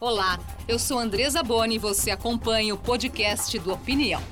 [0.00, 4.22] Olá, eu sou Andresa Boni e você acompanha o podcast do Opinião.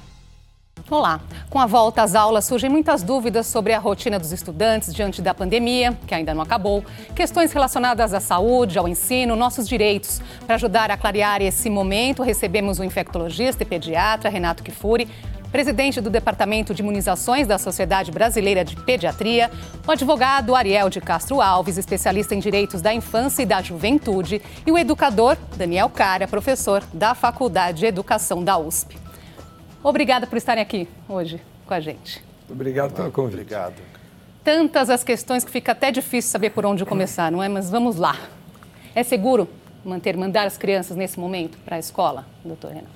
[0.89, 1.21] Olá.
[1.51, 5.35] Com a volta às aulas surgem muitas dúvidas sobre a rotina dos estudantes diante da
[5.35, 6.85] pandemia, que ainda não acabou,
[7.17, 10.23] questões relacionadas à saúde, ao ensino, nossos direitos.
[10.47, 15.09] Para ajudar a clarear esse momento, recebemos o infectologista e pediatra Renato Kifuri,
[15.57, 19.51] presidente do Departamento de Imunizações da Sociedade Brasileira de Pediatria,
[19.87, 24.71] o advogado Ariel de Castro Alves, especialista em direitos da infância e da juventude, e
[24.71, 28.99] o educador Daniel Cara, professor da Faculdade de Educação da USP.
[29.83, 32.23] Obrigada por estarem aqui hoje com a gente.
[32.51, 33.41] Obrigado pelo convite.
[33.41, 33.81] Obrigado.
[34.45, 37.49] Tantas as questões que fica até difícil saber por onde começar, não é?
[37.49, 38.15] Mas vamos lá.
[38.95, 39.49] É seguro
[39.83, 42.89] manter, mandar as crianças nesse momento para a escola, doutor Renato?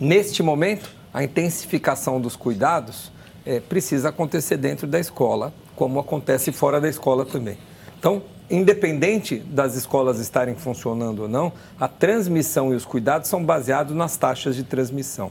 [0.00, 3.12] Neste momento, a intensificação dos cuidados
[3.44, 7.58] é, precisa acontecer dentro da escola, como acontece fora da escola também.
[7.98, 13.94] Então, independente das escolas estarem funcionando ou não, a transmissão e os cuidados são baseados
[13.94, 15.30] nas taxas de transmissão.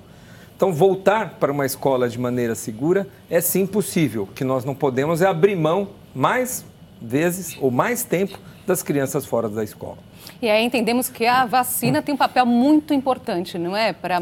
[0.56, 4.24] Então, voltar para uma escola de maneira segura é sim possível.
[4.24, 6.64] O que nós não podemos é abrir mão mais
[7.02, 9.98] vezes ou mais tempo das crianças fora da escola.
[10.40, 13.92] E aí entendemos que a vacina tem um papel muito importante, não é?
[13.92, 14.22] Para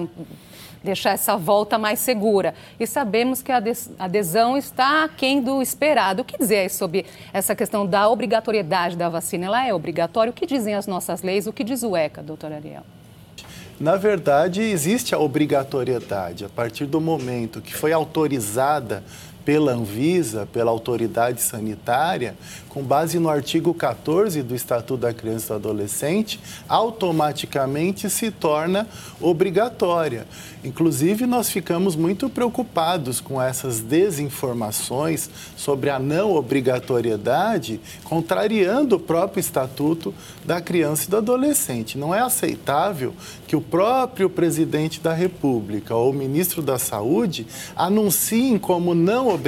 [0.83, 2.53] deixar essa volta mais segura.
[2.79, 3.61] E sabemos que a
[3.97, 6.21] adesão está aquém do esperado.
[6.21, 9.45] O que dizer sobre essa questão da obrigatoriedade da vacina?
[9.45, 10.31] Ela é obrigatória?
[10.31, 11.47] O que dizem as nossas leis?
[11.47, 12.83] O que diz o ECA, doutor Ariel?
[13.79, 16.43] Na verdade, existe a obrigatoriedade.
[16.43, 19.03] A partir do momento que foi autorizada
[19.45, 22.35] pela Anvisa, pela autoridade sanitária,
[22.69, 28.87] com base no artigo 14 do Estatuto da Criança e do Adolescente, automaticamente se torna
[29.19, 30.27] obrigatória.
[30.63, 39.39] Inclusive, nós ficamos muito preocupados com essas desinformações sobre a não obrigatoriedade, contrariando o próprio
[39.39, 40.13] Estatuto
[40.45, 41.97] da Criança e do Adolescente.
[41.97, 43.13] Não é aceitável
[43.47, 49.38] que o próprio presidente da República ou o ministro da Saúde anunciem como não obrigatória,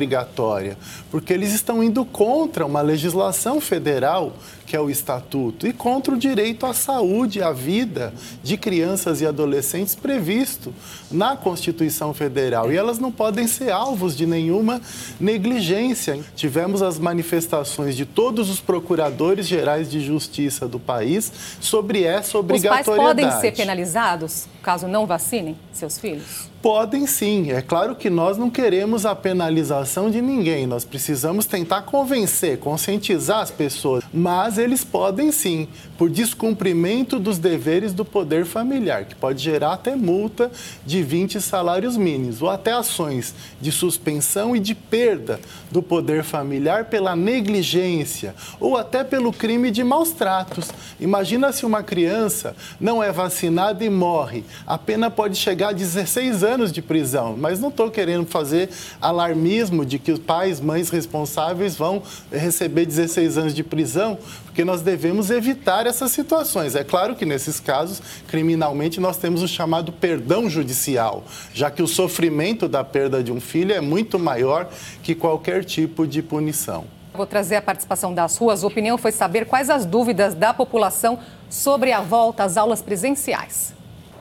[1.10, 4.34] porque eles estão indo contra uma legislação federal
[4.72, 9.26] que é o estatuto, e contra o direito à saúde, à vida de crianças e
[9.26, 10.74] adolescentes previsto
[11.12, 12.72] na Constituição Federal.
[12.72, 14.80] E elas não podem ser alvos de nenhuma
[15.20, 16.18] negligência.
[16.38, 21.30] Tivemos as manifestações de todos os procuradores gerais de justiça do país
[21.60, 22.90] sobre essa obrigatoriedade.
[22.92, 26.51] Os pais podem ser penalizados caso não vacinem seus filhos?
[26.62, 27.52] Podem sim.
[27.52, 30.68] É claro que nós não queremos a penalização de ninguém.
[30.68, 34.04] Nós precisamos tentar convencer, conscientizar as pessoas.
[34.14, 35.68] Mas eles podem sim,
[35.98, 40.52] por descumprimento dos deveres do poder familiar, que pode gerar até multa
[40.86, 45.40] de 20 salários mínimos, ou até ações de suspensão e de perda
[45.72, 50.70] do poder familiar pela negligência, ou até pelo crime de maus tratos.
[51.00, 54.44] Imagina se uma criança não é vacinada e morre.
[54.68, 58.70] A pena pode chegar a 16 anos anos de prisão, mas não estou querendo fazer
[59.02, 64.82] alarmismo de que os pais, mães responsáveis vão receber 16 anos de prisão, porque nós
[64.82, 66.76] devemos evitar essas situações.
[66.76, 71.24] É claro que nesses casos, criminalmente, nós temos o chamado perdão judicial,
[71.54, 74.70] já que o sofrimento da perda de um filho é muito maior
[75.02, 76.86] que qualquer tipo de punição.
[77.14, 78.64] Vou trazer a participação das ruas.
[78.64, 81.20] A opinião foi saber quais as dúvidas da população
[81.50, 83.74] sobre a volta às aulas presenciais.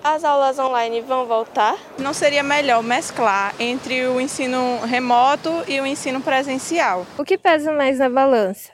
[0.02, 1.76] As aulas online vão voltar?
[1.98, 7.06] Não seria melhor mesclar entre o ensino remoto e o ensino presencial?
[7.18, 8.70] O que pesa mais na balança?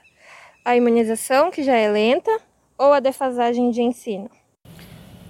[0.64, 2.30] A imunização, que já é lenta,
[2.78, 4.30] ou a defasagem de ensino?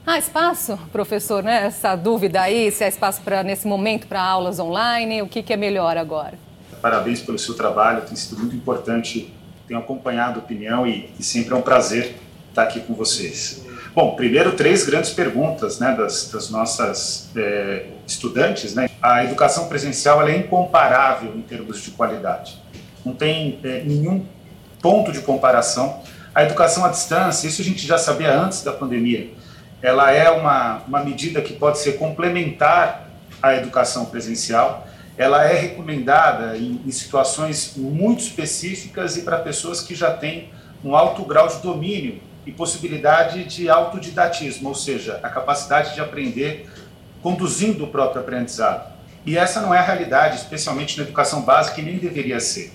[0.07, 1.65] Há espaço, professor, né?
[1.65, 5.53] Essa dúvida aí, se há espaço para nesse momento para aulas online, o que, que
[5.55, 6.39] é melhor agora?
[6.83, 9.35] Parabéns pelo seu trabalho, tem sido muito importante,
[9.67, 12.17] tenho acompanhado a opinião e, e sempre é um prazer
[12.51, 13.66] estar aqui com vocês.
[13.97, 18.75] Bom, primeiro três grandes perguntas né, das, das nossas é, estudantes.
[18.75, 18.91] Né?
[19.01, 22.61] A educação presencial é incomparável em termos de qualidade.
[23.03, 24.23] Não tem é, nenhum
[24.83, 26.03] ponto de comparação.
[26.35, 29.31] A educação à distância, isso a gente já sabia antes da pandemia,
[29.81, 33.09] ela é uma, uma medida que pode ser complementar
[33.43, 34.87] à educação presencial.
[35.17, 40.51] Ela é recomendada em, em situações muito específicas e para pessoas que já têm
[40.85, 46.71] um alto grau de domínio e possibilidade de autodidatismo, ou seja, a capacidade de aprender
[47.23, 48.95] conduzindo o próprio aprendizado.
[49.27, 52.73] E essa não é a realidade, especialmente na educação básica, e nem deveria ser.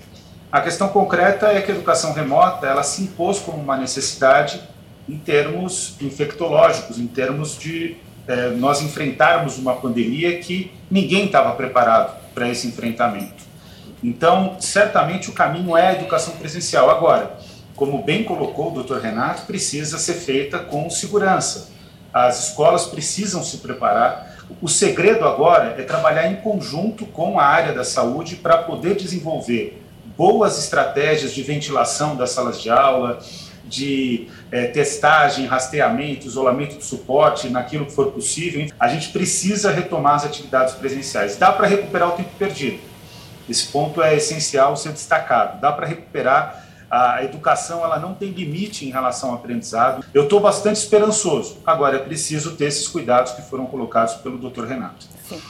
[0.52, 4.60] A questão concreta é que a educação remota ela se impôs como uma necessidade
[5.08, 7.96] em termos infectológicos, em termos de
[8.28, 13.42] é, nós enfrentarmos uma pandemia que ninguém estava preparado para esse enfrentamento.
[14.04, 16.90] Então, certamente o caminho é a educação presencial.
[16.90, 17.38] Agora,
[17.82, 18.98] como bem colocou o Dr.
[18.98, 21.68] Renato, precisa ser feita com segurança.
[22.14, 24.36] as escolas precisam se preparar.
[24.60, 29.82] O segredo agora é trabalhar em conjunto com a área da saúde para poder desenvolver
[30.16, 33.18] boas estratégias de ventilação das salas de aula,
[33.64, 38.64] de é, testagem, rastreamento, isolamento de suporte, naquilo que for possível.
[38.78, 41.36] A gente precisa retomar as atividades presenciais.
[41.36, 42.78] Dá para recuperar o tempo perdido.
[43.48, 45.60] Esse ponto é essencial ser destacado.
[45.60, 50.04] Dá para recuperar a educação ela não tem limite em relação ao aprendizado.
[50.12, 51.56] Eu estou bastante esperançoso.
[51.64, 54.64] Agora é preciso ter esses cuidados que foram colocados pelo Dr.
[54.64, 55.06] Renato.
[55.26, 55.40] Sim.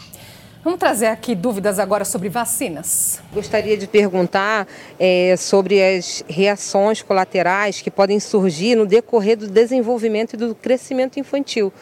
[0.63, 3.21] Vamos trazer aqui dúvidas agora sobre vacinas.
[3.35, 10.35] Gostaria de perguntar é, sobre as reações colaterais que podem surgir no decorrer do desenvolvimento
[10.35, 11.73] e do crescimento infantil.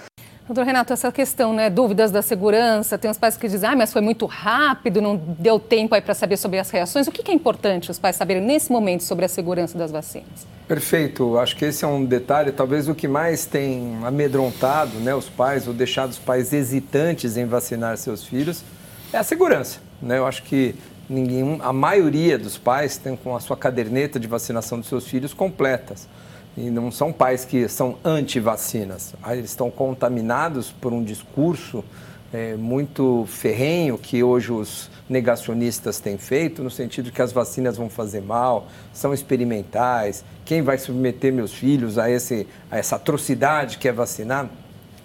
[0.51, 3.93] Doutor Renato, essa questão, né, dúvidas da segurança, tem os pais que dizem, ah, mas
[3.93, 7.07] foi muito rápido, não deu tempo aí para saber sobre as reações.
[7.07, 10.49] O que é importante os pais saberem nesse momento sobre a segurança das vacinas?
[10.67, 15.29] Perfeito, acho que esse é um detalhe, talvez o que mais tem amedrontado né, os
[15.29, 18.65] pais ou deixado os pais hesitantes em vacinar seus filhos
[19.13, 19.79] é a segurança.
[20.03, 20.19] Né?
[20.19, 20.75] Eu acho que
[21.09, 25.33] ninguém, a maioria dos pais tem com a sua caderneta de vacinação dos seus filhos
[25.33, 26.09] completas.
[26.57, 29.15] E não são pais que são anti-vacinas.
[29.31, 31.85] Eles estão contaminados por um discurso
[32.33, 37.91] é, muito ferrenho que hoje os negacionistas têm feito, no sentido que as vacinas vão
[37.91, 43.89] fazer mal, são experimentais, quem vai submeter meus filhos a, esse, a essa atrocidade que
[43.89, 44.49] é vacinar,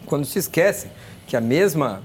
[0.05, 0.91] quando se esquecem
[1.25, 2.01] que a mesma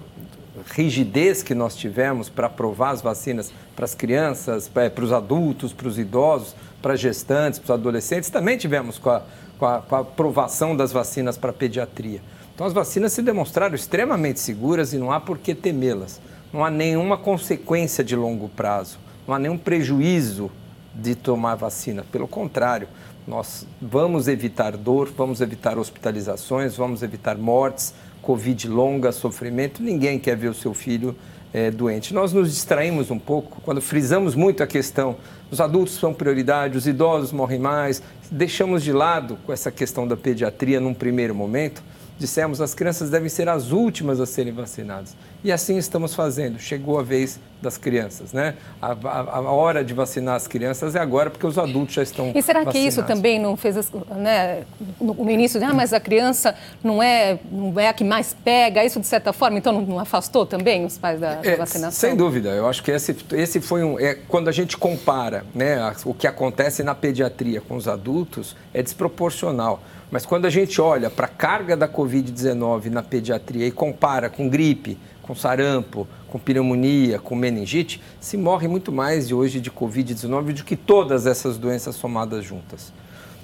[0.72, 5.72] rigidez que nós tivemos para aprovar as vacinas para as crianças, é, para os adultos,
[5.72, 9.22] para os idosos, para gestantes, para os adolescentes, também tivemos com a,
[9.58, 12.20] com a, com a aprovação das vacinas para pediatria.
[12.54, 16.20] Então, as vacinas se demonstraram extremamente seguras e não há por que temê-las.
[16.52, 20.50] Não há nenhuma consequência de longo prazo, não há nenhum prejuízo
[20.94, 22.04] de tomar vacina.
[22.10, 22.88] Pelo contrário,
[23.26, 29.82] nós vamos evitar dor, vamos evitar hospitalizações, vamos evitar mortes, Covid longa, sofrimento.
[29.82, 31.16] Ninguém quer ver o seu filho
[31.52, 32.12] é, doente.
[32.12, 35.16] Nós nos distraímos um pouco quando frisamos muito a questão
[35.50, 38.02] os adultos são prioridade, os idosos morrem mais.
[38.30, 41.82] Deixamos de lado com essa questão da pediatria num primeiro momento.
[42.20, 45.16] Dissemos as crianças devem ser as últimas a serem vacinadas.
[45.42, 46.58] E assim estamos fazendo.
[46.58, 48.56] Chegou a vez das crianças, né?
[48.80, 52.32] A, a, a, hora de vacinar as crianças é agora, porque os adultos já estão
[52.34, 52.72] E será vacinados.
[52.72, 54.64] que isso também não fez, né,
[55.00, 59.00] no, início, ah, mas a criança não é, não é a que mais pega, isso
[59.00, 62.08] de certa forma, então não, não afastou também os pais da, é, da, vacinação?
[62.08, 65.94] Sem dúvida, eu acho que esse, esse foi um, é, quando a gente compara, né,
[66.04, 69.82] o que acontece na pediatria com os adultos, é desproporcional.
[70.10, 74.48] Mas quando a gente olha para a carga da Covid-19 na pediatria e compara com
[74.48, 80.54] gripe, com sarampo, com pneumonia, com meningite, se morre muito mais de hoje de Covid-19
[80.54, 82.92] do que todas essas doenças somadas juntas.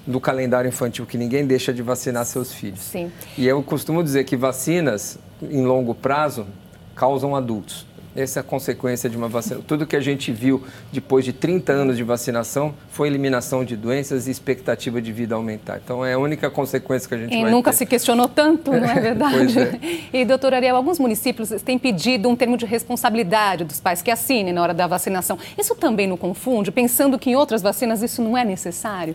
[0.05, 2.81] Do calendário infantil, que ninguém deixa de vacinar seus filhos.
[2.81, 3.11] Sim.
[3.39, 6.47] E eu costumo dizer que vacinas, em longo prazo,
[6.95, 7.87] causam adultos.
[8.17, 9.61] Essa é a consequência de uma vacina.
[9.67, 14.27] Tudo que a gente viu depois de 30 anos de vacinação foi eliminação de doenças
[14.27, 15.81] e expectativa de vida aumentar.
[15.83, 17.79] Então é a única consequência que a gente e vai nunca ter.
[17.79, 19.59] se questionou tanto, não é verdade?
[19.59, 19.79] é.
[20.13, 24.53] E, doutor Ariel, alguns municípios têm pedido um termo de responsabilidade dos pais que assinem
[24.53, 25.39] na hora da vacinação.
[25.59, 29.15] Isso também não confunde, pensando que em outras vacinas isso não é necessário?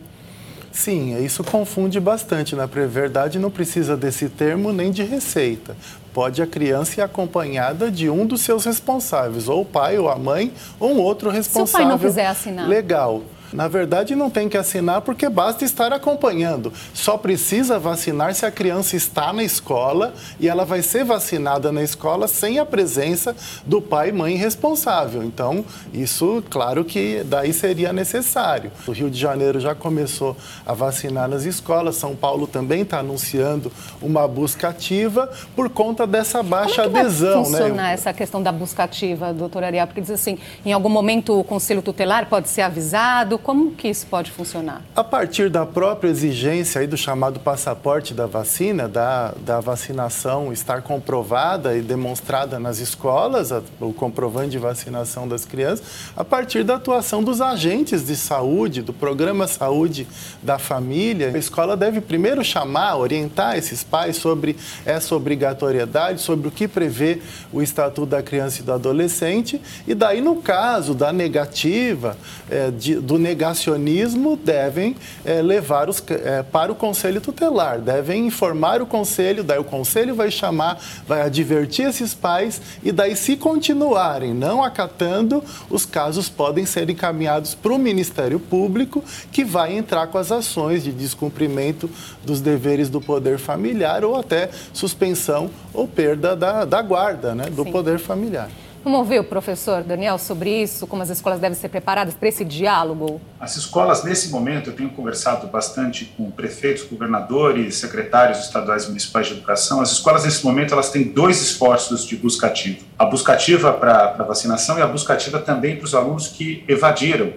[0.71, 2.55] Sim, isso confunde bastante.
[2.55, 2.87] Na né?
[2.87, 5.75] verdade, não precisa desse termo nem de receita.
[6.13, 10.17] Pode a criança ir acompanhada de um dos seus responsáveis, ou o pai, ou a
[10.17, 11.67] mãe, ou um outro responsável.
[11.67, 12.67] Se o pai não quiser assinar.
[12.67, 13.21] Legal.
[13.53, 16.71] Na verdade, não tem que assinar porque basta estar acompanhando.
[16.93, 21.83] Só precisa vacinar se a criança está na escola e ela vai ser vacinada na
[21.83, 25.23] escola sem a presença do pai e mãe responsável.
[25.23, 28.71] Então, isso, claro que daí seria necessário.
[28.87, 33.71] O Rio de Janeiro já começou a vacinar nas escolas, São Paulo também está anunciando
[34.01, 37.43] uma busca ativa por conta dessa baixa Como é que adesão.
[37.43, 37.93] Vai funcionar né?
[37.93, 39.87] essa questão da busca ativa, doutora Ariel?
[39.87, 44.05] Porque diz assim, em algum momento o conselho tutelar pode ser avisado, como que isso
[44.07, 44.81] pode funcionar?
[44.95, 50.81] A partir da própria exigência aí do chamado passaporte da vacina, da, da vacinação estar
[50.81, 56.75] comprovada e demonstrada nas escolas, a, o comprovante de vacinação das crianças, a partir da
[56.75, 60.07] atuação dos agentes de saúde, do programa Saúde
[60.41, 64.55] da Família, a escola deve primeiro chamar, orientar esses pais sobre
[64.85, 67.21] essa obrigatoriedade, sobre o que prevê
[67.51, 72.15] o Estatuto da Criança e do Adolescente, e daí, no caso da negativa,
[72.49, 78.27] é, de, do negativa, negacionismo devem é, levar os, é, para o conselho tutelar, devem
[78.27, 83.37] informar o conselho, daí o conselho vai chamar, vai advertir esses pais e daí se
[83.37, 90.07] continuarem não acatando, os casos podem ser encaminhados para o Ministério Público, que vai entrar
[90.07, 91.89] com as ações de descumprimento
[92.25, 97.63] dos deveres do poder familiar ou até suspensão ou perda da, da guarda né, do
[97.63, 97.71] Sim.
[97.71, 98.49] poder familiar.
[98.83, 102.43] Vamos ouvir o professor Daniel sobre isso, como as escolas devem ser preparadas para esse
[102.43, 103.21] diálogo?
[103.39, 109.27] As escolas, nesse momento, eu tenho conversado bastante com prefeitos, governadores, secretários estaduais e municipais
[109.27, 109.81] de educação.
[109.81, 112.79] As escolas, nesse momento, elas têm dois esforços de buscativa.
[112.97, 117.33] A buscativa para a vacinação e a buscativa também para os alunos que evadiram.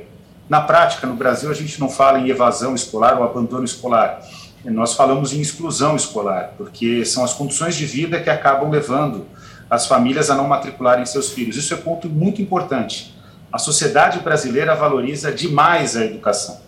[0.49, 4.23] Na prática, no Brasil, a gente não fala em evasão escolar ou abandono escolar.
[4.65, 9.27] Nós falamos em exclusão escolar, porque são as condições de vida que acabam levando
[9.75, 11.57] as famílias a não matricularem seus filhos.
[11.57, 13.13] Isso é ponto muito importante.
[13.53, 16.61] A sociedade brasileira valoriza demais a educação.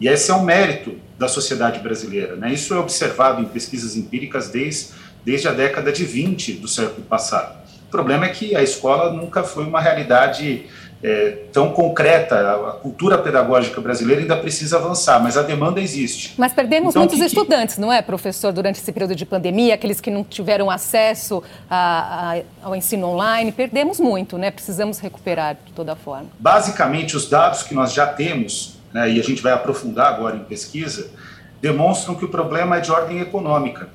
[0.00, 2.36] E esse é um mérito da sociedade brasileira.
[2.36, 2.52] Né?
[2.54, 4.88] Isso é observado em pesquisas empíricas desde,
[5.22, 7.60] desde a década de 20 do século passado.
[7.86, 10.64] O problema é que a escola nunca foi uma realidade
[11.02, 12.54] é, tão concreta.
[12.68, 16.34] A cultura pedagógica brasileira ainda precisa avançar, mas a demanda existe.
[16.36, 20.00] Mas perdemos então, muitos que, estudantes, não é, professor, durante esse período de pandemia, aqueles
[20.00, 24.50] que não tiveram acesso a, a, ao ensino online, perdemos muito, né?
[24.50, 26.26] Precisamos recuperar de toda forma.
[26.38, 30.44] Basicamente, os dados que nós já temos, né, e a gente vai aprofundar agora em
[30.44, 31.10] pesquisa,
[31.60, 33.88] demonstram que o problema é de ordem econômica.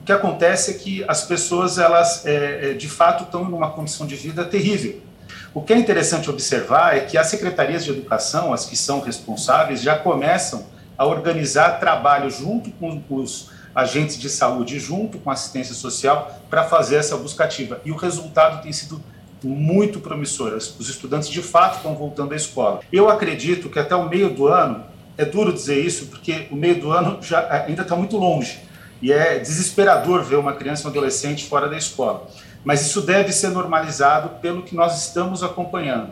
[0.00, 3.70] O que acontece é que as pessoas, elas, é, é de fato, estão em uma
[3.70, 5.07] condição de vida terrível
[5.54, 9.82] o que é interessante observar é que as secretarias de educação, as que são responsáveis,
[9.82, 10.66] já começam
[10.96, 16.64] a organizar trabalho junto com os agentes de saúde, junto com a assistência social, para
[16.64, 17.80] fazer essa buscativa.
[17.84, 19.00] E o resultado tem sido
[19.44, 20.52] muito promissor.
[20.54, 22.80] Os estudantes, de fato, estão voltando à escola.
[22.92, 24.84] Eu acredito que até o meio do ano,
[25.16, 28.60] é duro dizer isso, porque o meio do ano já ainda está muito longe.
[29.00, 32.26] E é desesperador ver uma criança um adolescente fora da escola
[32.64, 36.10] mas isso deve ser normalizado pelo que nós estamos acompanhando.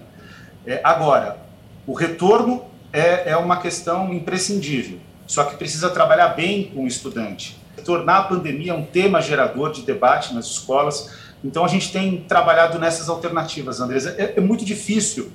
[0.67, 1.38] É, agora,
[1.87, 7.59] o retorno é, é uma questão imprescindível, só que precisa trabalhar bem com o estudante.
[7.85, 11.11] Tornar a pandemia um tema gerador de debate nas escolas,
[11.45, 14.15] então a gente tem trabalhado nessas alternativas, Andresa.
[14.19, 15.31] É, é muito difícil.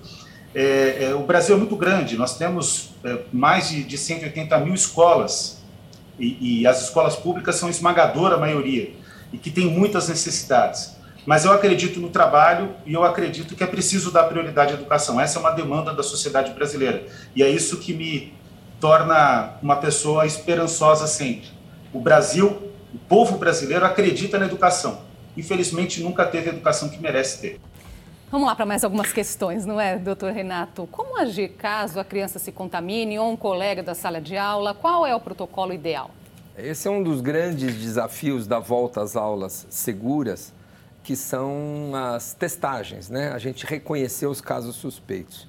[0.54, 4.74] É, é, o Brasil é muito grande, nós temos é, mais de, de 180 mil
[4.74, 5.62] escolas
[6.20, 8.92] e, e as escolas públicas são esmagadora maioria
[9.32, 10.98] e que tem muitas necessidades.
[11.26, 15.22] Mas eu acredito no trabalho e eu acredito que é preciso dar prioridade à educação.
[15.22, 17.06] Essa é uma demanda da sociedade brasileira.
[17.36, 18.34] E é isso que me
[18.80, 21.50] torna uma pessoa esperançosa sempre.
[21.94, 25.02] O Brasil, o povo brasileiro acredita na educação.
[25.38, 27.60] Infelizmente, nunca teve a educação que merece ter.
[28.32, 30.88] Vamos lá para mais algumas questões, não é, doutor Renato?
[30.90, 34.74] Como agir caso a criança se contamine ou um colega da sala de aula?
[34.74, 36.10] Qual é o protocolo ideal?
[36.58, 40.54] Esse é um dos grandes desafios da volta às aulas seguras
[41.04, 43.32] que são as testagens, né?
[43.32, 45.48] A gente reconhecer os casos suspeitos.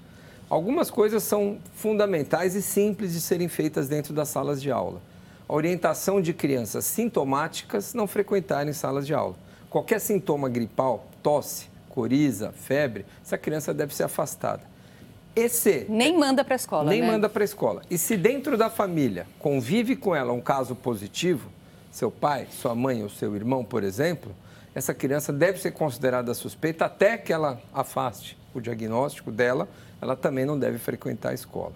[0.48, 5.00] Algumas coisas são fundamentais e simples de serem feitas dentro das salas de aula.
[5.48, 9.34] A orientação de crianças sintomáticas não frequentarem salas de aula.
[9.70, 14.62] Qualquer sintoma gripal, tosse, coriza, febre, essa criança deve ser afastada.
[15.34, 17.06] Esse nem manda para a escola, nem né?
[17.06, 17.82] manda para a escola.
[17.90, 21.50] E se dentro da família convive com ela um caso positivo,
[21.90, 24.34] seu pai, sua mãe ou seu irmão, por exemplo,
[24.74, 29.68] essa criança deve ser considerada suspeita até que ela afaste o diagnóstico dela,
[30.00, 31.72] ela também não deve frequentar a escola.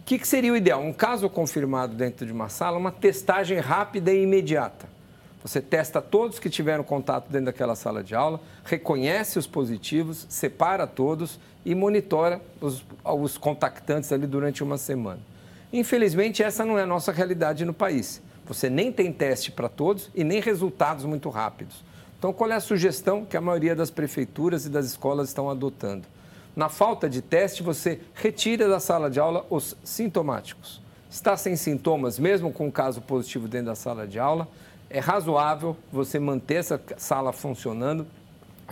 [0.00, 0.82] O que, que seria o ideal?
[0.82, 4.88] Um caso confirmado dentro de uma sala, uma testagem rápida e imediata.
[5.44, 10.86] Você testa todos que tiveram contato dentro daquela sala de aula, reconhece os positivos, separa
[10.86, 15.20] todos e monitora os, os contactantes ali durante uma semana.
[15.72, 18.22] Infelizmente, essa não é a nossa realidade no país.
[18.46, 21.84] Você nem tem teste para todos e nem resultados muito rápidos.
[22.22, 26.04] Então, qual é a sugestão que a maioria das prefeituras e das escolas estão adotando?
[26.54, 30.80] Na falta de teste, você retira da sala de aula os sintomáticos.
[31.10, 34.46] Está sem sintomas, mesmo com um caso positivo dentro da sala de aula,
[34.88, 38.06] é razoável você manter essa sala funcionando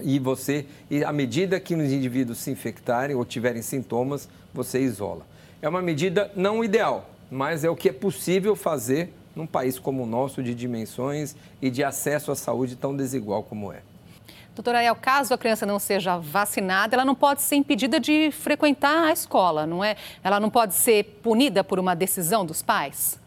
[0.00, 5.26] e você, e à medida que os indivíduos se infectarem ou tiverem sintomas, você isola.
[5.60, 10.02] É uma medida não ideal, mas é o que é possível fazer num país como
[10.02, 13.82] o nosso, de dimensões e de acesso à saúde tão desigual como é.
[14.54, 19.04] Doutora Ariel, caso a criança não seja vacinada, ela não pode ser impedida de frequentar
[19.04, 19.96] a escola, não é?
[20.22, 23.18] Ela não pode ser punida por uma decisão dos pais?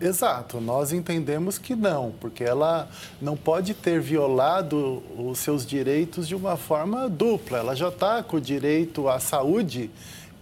[0.00, 2.88] Exato, nós entendemos que não, porque ela
[3.22, 7.58] não pode ter violado os seus direitos de uma forma dupla.
[7.58, 9.90] Ela já está com o direito à saúde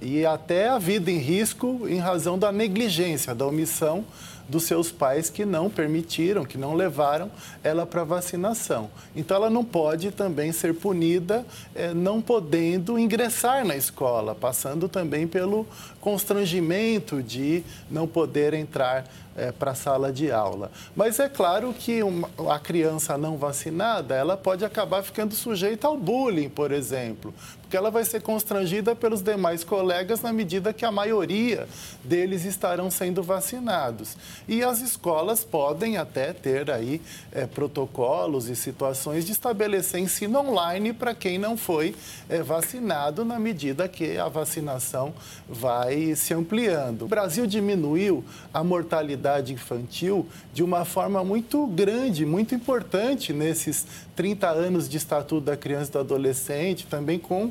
[0.01, 4.05] e até a vida em risco em razão da negligência, da omissão
[4.53, 7.31] dos seus pais que não permitiram, que não levaram
[7.65, 8.91] ela para vacinação.
[9.17, 11.45] Então, ela não pode também ser punida
[11.75, 15.67] eh, não podendo ingressar na escola, passando também pelo
[16.03, 19.07] constrangimento de não poder entrar
[19.37, 20.71] é, para a sala de aula.
[20.95, 25.97] Mas é claro que uma, a criança não vacinada, ela pode acabar ficando sujeita ao
[25.97, 27.33] bullying, por exemplo,
[27.73, 31.67] porque ela vai ser constrangida pelos demais colegas na medida que a maioria
[32.05, 34.15] deles estarão sendo vacinados.
[34.47, 37.01] E as escolas podem até ter aí
[37.33, 41.95] é, protocolos e situações de estabelecer ensino online para quem não foi
[42.29, 45.15] é, vacinado na medida que a vacinação
[45.49, 47.07] vai se ampliando.
[47.07, 54.49] O Brasil diminuiu a mortalidade infantil de uma forma muito grande, muito importante nesses 30
[54.49, 57.51] anos de Estatuto da Criança e do Adolescente, também com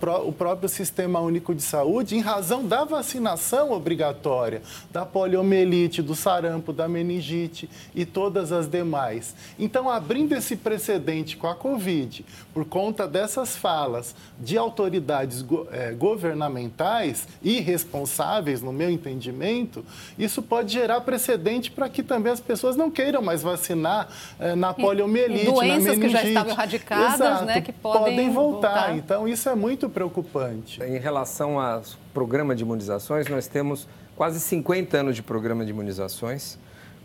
[0.00, 6.14] pró o próprio Sistema Único de Saúde, em razão da vacinação obrigatória, da poliomielite, do
[6.14, 9.34] sarampo, da meningite e todas as demais.
[9.58, 12.24] Então, abrindo esse precedente com a Covid,
[12.54, 19.84] por conta dessas falas de autoridades go eh, governamentais irresponsáveis, no meu entendimento,
[20.18, 24.08] isso pode gerar precedente para que também as pessoas não queiram mais vacinar
[24.40, 28.68] eh, na poliomielite, na meningite que já estavam erradicadas, Exato, né, que podem, podem voltar.
[28.68, 28.96] voltar.
[28.96, 30.82] Então, isso é muito preocupante.
[30.82, 33.86] Em relação ao programa de imunizações, nós temos
[34.16, 36.58] quase 50 anos de programa de imunizações,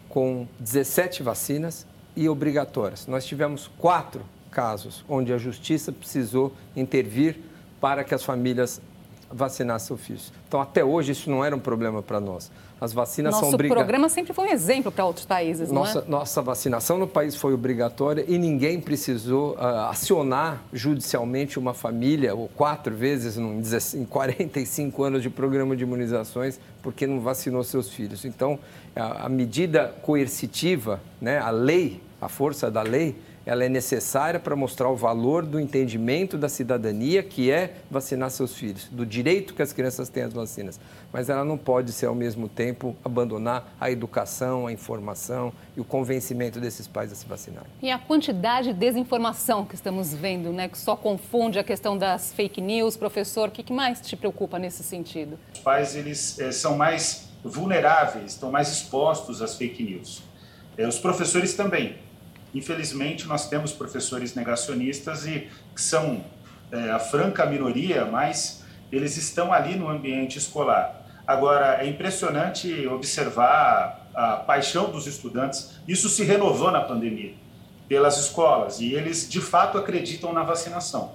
[0.10, 3.08] com 17 vacinas e obrigatórias.
[3.08, 7.38] Nós tivemos quatro casos onde a justiça precisou intervir
[7.82, 8.82] para que as famílias
[9.34, 10.32] vacinassem seus filhos.
[10.48, 12.52] Então, até hoje, isso não era um problema para nós.
[12.80, 13.70] As vacinas Nosso são obrigatórias.
[13.70, 16.10] Nosso programa sempre foi um exemplo para outros países, nossa, não é?
[16.10, 22.50] Nossa vacinação no país foi obrigatória e ninguém precisou uh, acionar judicialmente uma família, ou
[22.50, 28.26] quatro vezes em 45 anos de programa de imunizações, porque não vacinou seus filhos.
[28.26, 28.60] Então,
[28.96, 34.56] a, a medida coercitiva, né, a lei, a força da lei, ela é necessária para
[34.56, 39.62] mostrar o valor do entendimento da cidadania, que é vacinar seus filhos, do direito que
[39.62, 40.80] as crianças têm às vacinas.
[41.12, 45.84] Mas ela não pode ser, ao mesmo tempo, abandonar a educação, a informação e o
[45.84, 47.70] convencimento desses pais a se vacinarem.
[47.82, 52.34] E a quantidade de desinformação que estamos vendo, né, que só confunde a questão das
[52.34, 55.38] fake news, professor, o que mais te preocupa nesse sentido?
[55.54, 60.24] Os pais, eles é, são mais vulneráveis, estão mais expostos às fake news.
[60.78, 61.98] É, os professores também.
[62.54, 66.24] Infelizmente, nós temos professores negacionistas e que são
[66.72, 71.04] é, a franca minoria, mas eles estão ali no ambiente escolar.
[71.26, 75.72] Agora, é impressionante observar a, paixão dos estudantes.
[75.88, 77.34] Isso se renovou na pandemia
[77.88, 81.14] pelas escolas e eles, de fato, acreditam na vacinação.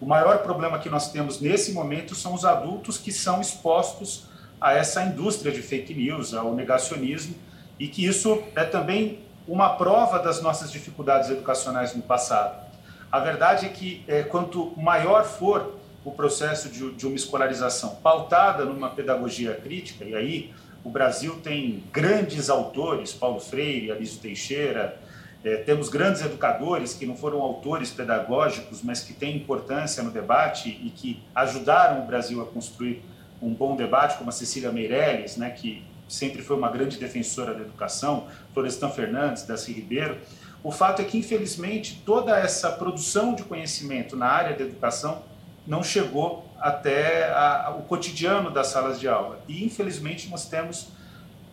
[0.00, 4.24] O maior problema que nós temos nesse momento são os adultos que são expostos
[4.60, 7.34] a essa indústria de fake news, ao negacionismo,
[7.78, 9.20] e que isso é também
[9.50, 12.64] uma prova das nossas dificuldades educacionais no passado.
[13.10, 18.64] A verdade é que é, quanto maior for o processo de, de uma escolarização pautada
[18.64, 24.96] numa pedagogia crítica, e aí o Brasil tem grandes autores, Paulo Freire, Alísio Teixeira,
[25.42, 30.68] é, temos grandes educadores que não foram autores pedagógicos, mas que têm importância no debate
[30.68, 33.02] e que ajudaram o Brasil a construir
[33.42, 37.60] um bom debate, como a Cecília Meirelles, né, que sempre foi uma grande defensora da
[37.60, 40.18] educação, Florestan Fernandes, Darcy Ribeiro.
[40.62, 45.22] O fato é que, infelizmente, toda essa produção de conhecimento na área da educação
[45.66, 49.40] não chegou até a, o cotidiano das salas de aula.
[49.48, 50.88] E, infelizmente, nós temos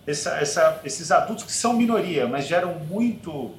[0.06, 3.54] essa, essa, esses adultos que são minoria, mas geram muito,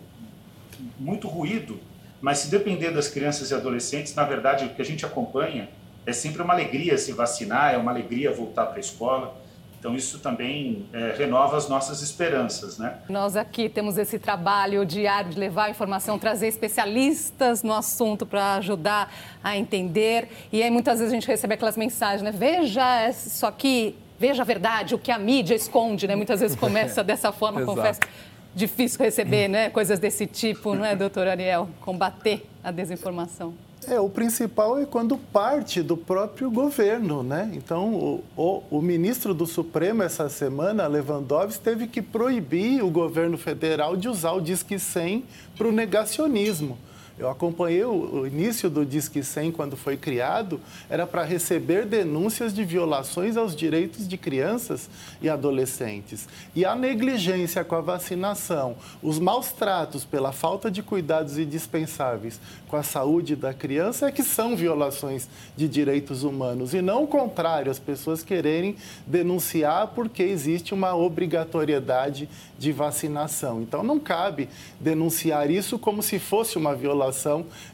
[0.98, 1.80] muito ruído.
[2.20, 5.68] Mas, se depender das crianças e adolescentes, na verdade, o que a gente acompanha
[6.04, 9.47] é sempre uma alegria se vacinar, é uma alegria voltar para a escola.
[9.78, 12.98] Então, isso também é, renova as nossas esperanças, né?
[13.08, 19.12] Nós aqui temos esse trabalho diário de levar informação, trazer especialistas no assunto para ajudar
[19.42, 20.28] a entender.
[20.52, 22.32] E aí, muitas vezes, a gente recebe aquelas mensagens, né?
[22.32, 26.16] Veja isso aqui, veja a verdade, o que a mídia esconde, né?
[26.16, 28.00] Muitas vezes começa dessa forma, confesso.
[28.54, 29.70] Difícil receber, né?
[29.70, 31.68] Coisas desse tipo, não é, doutor Ariel?
[31.80, 33.54] Combater a desinformação.
[33.90, 37.50] É, o principal é quando parte do próprio governo, né?
[37.54, 43.38] Então, o, o, o, ministro do Supremo, essa semana, Lewandowski, teve que proibir o governo
[43.38, 45.24] federal de usar o Disque 100
[45.56, 46.76] para o negacionismo.
[47.18, 52.64] Eu acompanhei o, início do Disque 100 quando foi criado, era para receber denúncias de
[52.64, 54.88] violações aos direitos de crianças
[55.20, 56.28] e adolescentes.
[56.54, 62.76] E a negligência com a vacinação, os maus tratos pela falta de cuidados indispensáveis com
[62.76, 67.70] a saúde da criança é que são violações de direitos humanos e não o contrário,
[67.70, 68.76] as pessoas quererem
[69.06, 73.62] denunciar porque existe uma obrigatoriedade de vacinação.
[73.62, 77.07] Então não cabe denunciar isso como se fosse uma violação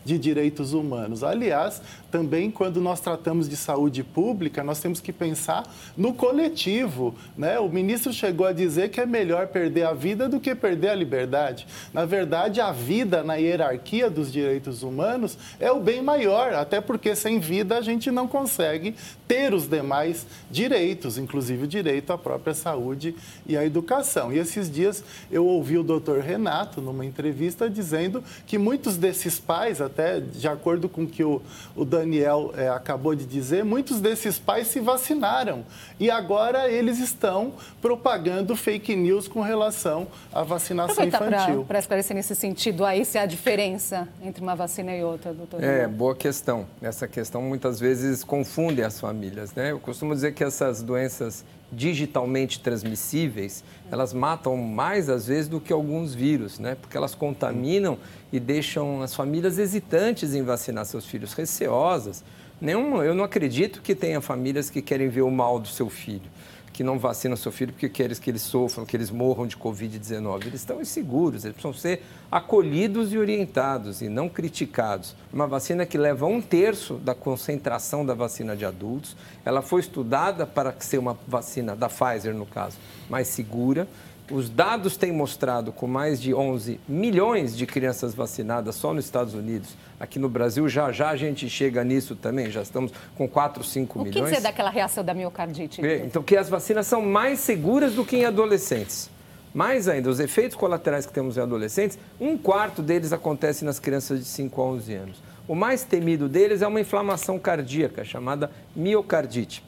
[0.05, 1.23] de direitos humanos.
[1.23, 5.65] Aliás, também quando nós tratamos de saúde pública, nós temos que pensar
[5.97, 7.15] no coletivo.
[7.37, 7.59] Né?
[7.59, 10.95] O ministro chegou a dizer que é melhor perder a vida do que perder a
[10.95, 11.67] liberdade.
[11.93, 17.17] Na verdade, a vida na hierarquia dos direitos humanos é o bem maior, até porque
[17.17, 18.95] sem vida a gente não consegue
[19.27, 23.15] ter os demais direitos, inclusive o direito à própria saúde
[23.47, 24.33] e à educação.
[24.33, 29.81] E esses dias eu ouvi o doutor Renato, numa entrevista, dizendo que muitos desses pais,
[29.81, 31.41] até de acordo com o que o,
[31.75, 35.65] o Daniel é, acabou de dizer, muitos desses pais se vacinaram
[35.99, 41.65] e agora eles estão propagando fake news com relação à vacinação infantil.
[41.65, 45.63] Para esclarecer nesse sentido, aí se há diferença entre uma vacina e outra, doutor?
[45.63, 46.67] É, boa questão.
[46.83, 49.55] Essa questão muitas vezes confunde as famílias.
[49.55, 49.73] Né?
[49.73, 55.73] Eu costumo dizer que essas doenças digitalmente transmissíveis, elas matam mais às vezes do que
[55.73, 56.77] alguns vírus, né?
[56.81, 57.99] Porque elas contaminam
[58.33, 62.25] e deixam as famílias hesitantes em vacinar seus filhos, receosas.
[62.61, 66.31] Nenhum, eu não acredito que tenha famílias que querem ver o mal do seu filho
[66.75, 70.49] que não vacinam seu filho porque querem que eles sofram, que eles morram de Covid-19.
[70.49, 75.15] Eles estão inseguros, eles precisam ser acolhidos e orientados e não criticados.
[75.33, 79.17] Uma vacina que leva um terço da concentração da vacina de adultos.
[79.45, 82.77] Ela foi estudada para ser uma vacina da Pfizer, no caso,
[83.09, 83.87] mais segura,
[84.31, 89.35] os dados têm mostrado, com mais de 11 milhões de crianças vacinadas só nos Estados
[89.35, 93.63] Unidos, aqui no Brasil, já já a gente chega nisso também, já estamos com 4,
[93.63, 94.17] 5 o milhões.
[94.17, 95.85] O que dizer daquela reação da miocardite?
[95.85, 99.11] É, então, que as vacinas são mais seguras do que em adolescentes.
[99.53, 104.19] Mais ainda, os efeitos colaterais que temos em adolescentes, um quarto deles acontece nas crianças
[104.19, 105.23] de 5 a 11 anos.
[105.47, 109.63] O mais temido deles é uma inflamação cardíaca, chamada miocardite,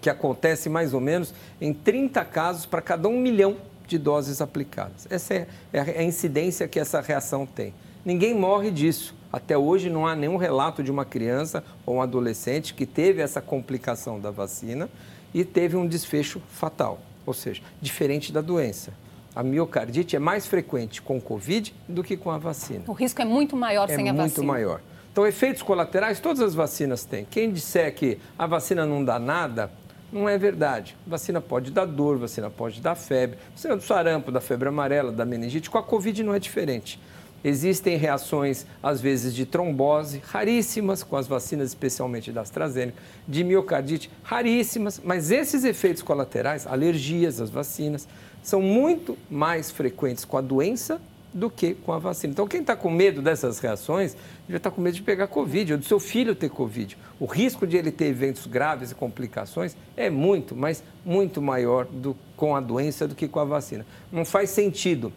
[0.00, 3.56] que acontece mais ou menos em 30 casos para cada um milhão
[3.90, 5.06] de doses aplicadas.
[5.10, 7.74] Essa é, é a incidência que essa reação tem.
[8.04, 9.14] Ninguém morre disso.
[9.32, 13.40] Até hoje não há nenhum relato de uma criança ou um adolescente que teve essa
[13.40, 14.88] complicação da vacina
[15.34, 18.92] e teve um desfecho fatal, ou seja, diferente da doença.
[19.34, 22.82] A miocardite é mais frequente com o Covid do que com a vacina.
[22.88, 24.22] O risco é muito maior é sem a vacina.
[24.22, 24.80] É muito maior.
[25.12, 27.24] Então, efeitos colaterais, todas as vacinas têm.
[27.24, 29.70] Quem disser que a vacina não dá nada,
[30.12, 30.96] não é verdade.
[31.06, 35.24] Vacina pode dar dor, vacina pode dar febre, vacina do sarampo, da febre amarela, da
[35.24, 35.70] meningite.
[35.70, 37.00] Com a Covid não é diferente.
[37.42, 44.10] Existem reações, às vezes, de trombose, raríssimas, com as vacinas, especialmente da AstraZeneca, de miocardite,
[44.22, 48.06] raríssimas, mas esses efeitos colaterais, alergias às vacinas,
[48.42, 51.00] são muito mais frequentes com a doença
[51.32, 52.32] do que com a vacina.
[52.32, 54.16] Então, quem está com medo dessas reações,
[54.48, 56.96] já está com medo de pegar Covid, ou do seu filho ter Covid.
[57.18, 62.16] O risco de ele ter eventos graves e complicações é muito, mas muito maior do,
[62.36, 63.86] com a doença do que com a vacina.
[64.10, 65.12] Não faz sentido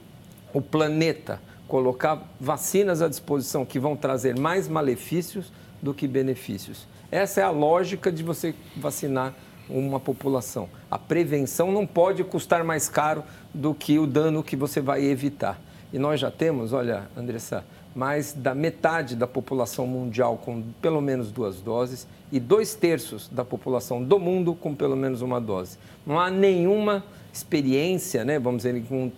[0.53, 6.87] o planeta colocar vacinas à disposição que vão trazer mais malefícios do que benefícios.
[7.11, 9.33] Essa é a lógica de você vacinar
[9.69, 10.69] uma população.
[10.89, 13.23] A prevenção não pode custar mais caro
[13.53, 15.59] do que o dano que você vai evitar.
[15.93, 17.63] E nós já temos, olha, Andressa,
[17.95, 23.45] mais da metade da população mundial com pelo menos duas doses e dois terços da
[23.45, 25.77] população do mundo com pelo menos uma dose.
[26.05, 29.11] Não há nenhuma experiência, né, vamos dizer, com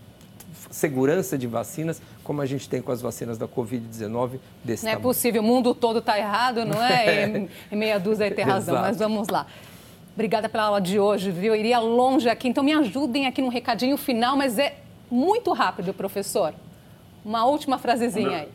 [0.70, 5.00] segurança de vacinas como a gente tem com as vacinas da Covid-19 desse Não tamanho.
[5.00, 7.48] é possível, o mundo todo está errado, não é?
[7.72, 9.46] E meia dúzia tem razão, mas vamos lá.
[10.14, 11.54] Obrigada pela aula de hoje, viu?
[11.54, 14.78] Eu iria longe aqui, então me ajudem aqui no recadinho final, mas é
[15.10, 16.54] muito rápido, professor.
[17.26, 18.50] Uma última frasezinha aí.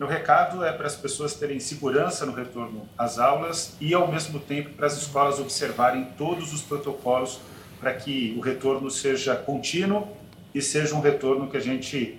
[0.00, 4.40] Meu recado é para as pessoas terem segurança no retorno às aulas e, ao mesmo
[4.40, 7.38] tempo, para as escolas observarem todos os protocolos
[7.78, 10.08] para que o retorno seja contínuo
[10.54, 12.18] e seja um retorno que a gente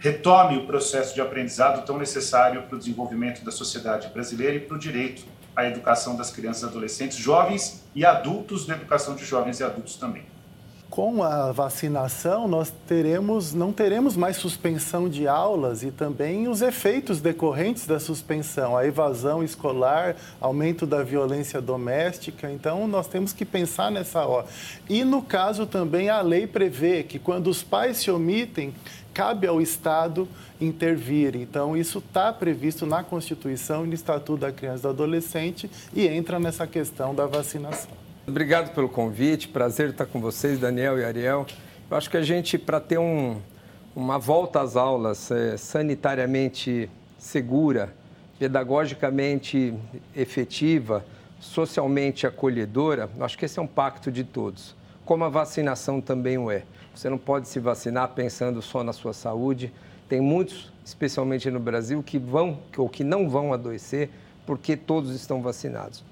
[0.00, 4.76] retome o processo de aprendizado tão necessário para o desenvolvimento da sociedade brasileira e para
[4.76, 5.24] o direito
[5.54, 10.24] à educação das crianças, adolescentes, jovens e adultos na educação de jovens e adultos também
[10.96, 17.20] com a vacinação, nós teremos, não teremos mais suspensão de aulas e também os efeitos
[17.20, 22.50] decorrentes da suspensão, a evasão escolar, aumento da violência doméstica.
[22.50, 24.46] Então, nós temos que pensar nessa hora.
[24.88, 28.72] E, no caso, também a lei prevê que quando os pais se omitem,
[29.12, 30.26] cabe ao Estado
[30.58, 31.36] intervir.
[31.36, 36.08] Então, isso está previsto na Constituição e no Estatuto da Criança e do Adolescente e
[36.08, 38.05] entra nessa questão da vacinação.
[38.28, 41.46] Obrigado pelo convite, prazer estar com vocês, Daniel e Ariel.
[41.88, 43.40] Eu acho que a gente, para ter um,
[43.94, 47.94] uma volta às aulas é, sanitariamente segura,
[48.36, 49.72] pedagogicamente
[50.14, 51.06] efetiva,
[51.38, 56.50] socialmente acolhedora, acho que esse é um pacto de todos, como a vacinação também o
[56.50, 56.64] é.
[56.92, 59.72] Você não pode se vacinar pensando só na sua saúde.
[60.08, 64.10] Tem muitos, especialmente no Brasil, que vão ou que não vão adoecer
[64.44, 66.02] porque todos estão vacinados.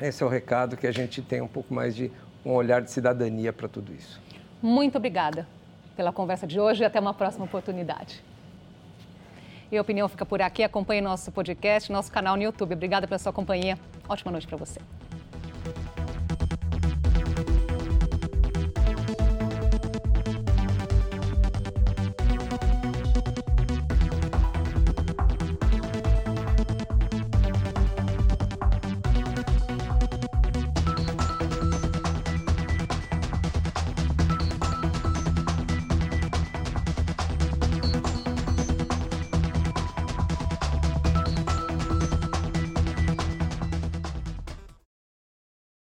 [0.00, 2.10] Esse é o recado que a gente tem um pouco mais de
[2.44, 4.20] um olhar de cidadania para tudo isso.
[4.62, 5.46] Muito obrigada
[5.94, 8.22] pela conversa de hoje e até uma próxima oportunidade.
[9.70, 10.62] E a opinião fica por aqui.
[10.62, 12.74] Acompanhe nosso podcast, nosso canal no YouTube.
[12.74, 13.78] Obrigada pela sua companhia.
[14.08, 14.80] Ótima noite para você.